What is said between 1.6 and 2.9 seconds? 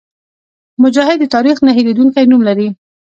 نه هېرېدونکی نوم لري.